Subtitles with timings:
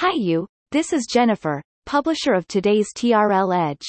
[0.00, 3.86] Hi you, this is Jennifer, publisher of today's TRL Edge.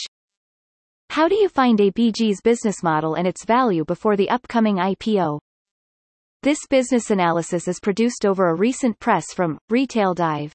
[1.09, 5.39] How do you find ABG's business model and its value before the upcoming IPO?
[6.43, 10.51] This business analysis is produced over a recent press from Retail Dive.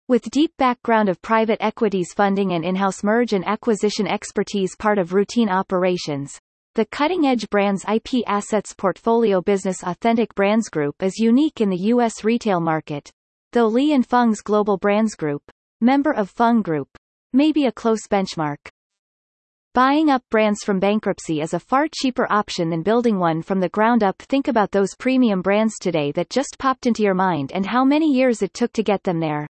[0.09, 5.15] With deep background of private equities funding and in-house merge and acquisition expertise part of
[5.15, 6.39] routine operations,
[6.77, 12.23] the cutting-edge brands IP assets portfolio business Authentic Brands Group is unique in the U.S.
[12.23, 13.11] retail market,
[13.53, 15.41] though Li & Fung's Global Brands Group,
[15.81, 16.89] member of Fung Group,
[17.33, 18.59] may be a close benchmark.
[19.73, 23.71] Buying up brands from bankruptcy is a far cheaper option than building one from the
[23.71, 24.21] ground up.
[24.21, 28.13] Think about those premium brands today that just popped into your mind and how many
[28.13, 29.47] years it took to get them there.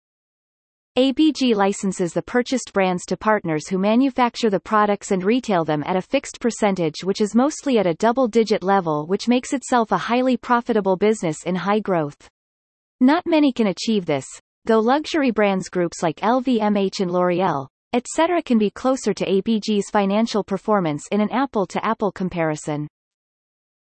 [0.96, 5.96] ABG licenses the purchased brands to partners who manufacture the products and retail them at
[5.96, 10.36] a fixed percentage which is mostly at a double-digit level which makes itself a highly
[10.36, 12.28] profitable business in high growth.
[13.00, 14.24] Not many can achieve this,
[14.66, 18.40] though luxury brands groups like LVMH and L'Oreal, etc.
[18.40, 22.86] can be closer to ABG's financial performance in an apple-to-apple comparison.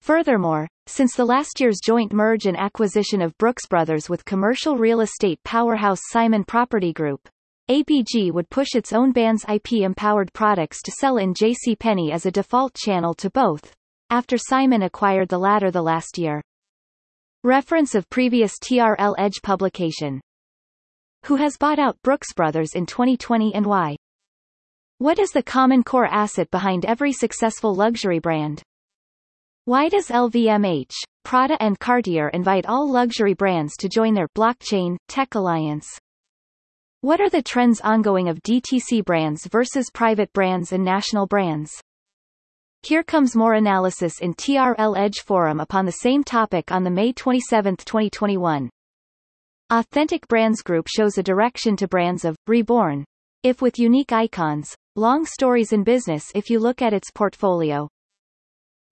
[0.02, 5.02] Furthermore, since the last year's joint merge and acquisition of Brooks Brothers with commercial real
[5.02, 7.28] estate powerhouse Simon Property Group,
[7.70, 12.74] ABG would push its own band's IP-empowered products to sell in JCPenney as a default
[12.74, 13.74] channel to both,
[14.10, 16.42] after Simon acquired the latter the last year.
[17.44, 20.22] Reference of previous TRL Edge publication
[21.28, 23.98] who has bought out Brooks Brothers in 2020 and why?
[25.00, 28.64] What is the common core asset behind every successful luxury brand?
[29.68, 30.94] Why does LVMH,
[31.26, 35.86] Prada and Cartier invite all luxury brands to join their blockchain tech alliance?
[37.02, 41.70] What are the trends ongoing of DTC brands versus private brands and national brands?
[42.84, 47.12] Here comes more analysis in TRL Edge Forum upon the same topic on the May
[47.12, 48.70] 27, 2021.
[49.70, 53.04] Authentic Brands Group shows a direction to brands of reborn,
[53.44, 57.90] if with unique icons, long stories in business if you look at its portfolio.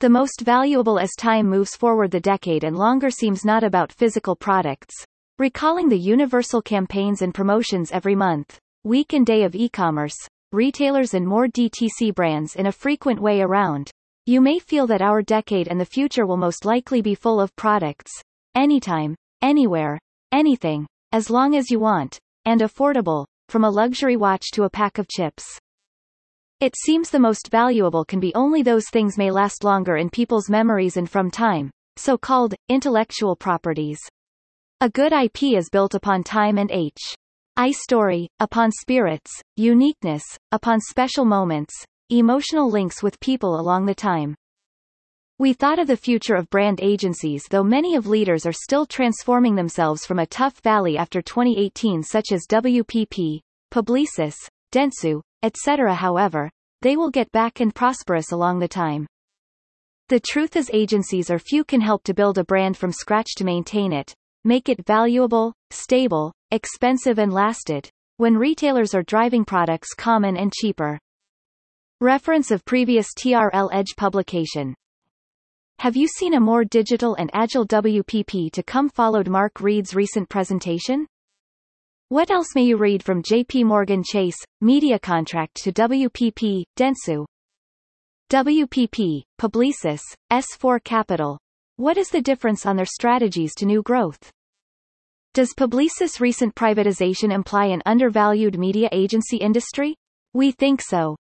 [0.02, 4.36] The most valuable as time moves forward the decade and longer seems not about physical
[4.36, 4.94] products.
[5.40, 10.18] Recalling the universal campaigns and promotions every month, week and day of e-commerce,
[10.52, 13.90] retailers and more DTC brands in a frequent way around.
[14.26, 17.56] You may feel that our decade and the future will most likely be full of
[17.56, 18.12] products,
[18.54, 19.98] anytime, anywhere,
[20.34, 24.98] anything, as long as you want, and affordable, from a luxury watch to a pack
[24.98, 25.58] of chips.
[26.62, 30.50] It seems the most valuable can be only those things may last longer in people's
[30.50, 34.00] memories and from time, so-called, intellectual properties.
[34.80, 36.98] A good IP is built upon time and H.
[37.58, 40.24] I story, upon spirits, uniqueness,
[40.54, 41.74] upon special moments,
[42.10, 44.34] emotional links with people along the time.
[45.38, 49.56] We thought of the future of brand agencies though many of leaders are still transforming
[49.56, 53.42] themselves from a tough valley after 2018 such as WPP,
[53.74, 54.36] Publicis,
[54.76, 55.96] Dentsu, etc.
[55.96, 56.50] However,
[56.82, 59.08] they will get back and prosperous along the time.
[60.10, 63.46] The truth is agencies or few can help to build a brand from scratch to
[63.46, 70.36] maintain it, make it valuable, stable, expensive and lasted, when retailers are driving products common
[70.36, 71.00] and cheaper.
[72.02, 74.76] Reference of previous TRL Edge publication
[75.80, 80.30] have you seen a more digital and agile WPP to come followed Mark Read's recent
[80.30, 81.06] presentation?
[82.10, 87.26] What else may you read from JP Morgan Chase, media contract to WPP, Dentsu?
[88.32, 90.02] WPP, Publicis,
[90.32, 91.40] S4 Capital.
[91.78, 94.32] What is the difference on their strategies to new growth?
[95.34, 99.96] Does Publicis' recent privatization imply an undervalued media agency industry?
[100.36, 101.16] We think so.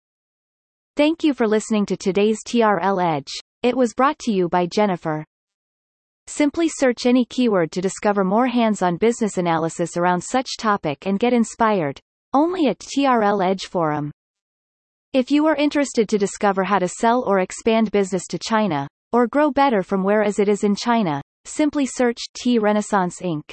[0.98, 3.32] Thank you for listening to today's TRL Edge.
[3.62, 5.26] It was brought to you by Jennifer.
[6.28, 11.34] Simply search any keyword to discover more hands-on business analysis around such topic and get
[11.34, 12.00] inspired.
[12.34, 14.12] Only at TRL Edge Forum.
[15.14, 19.28] If you are interested to discover how to sell or expand business to China, or
[19.28, 23.52] grow better from where as it is in China, simply search T Renaissance Inc.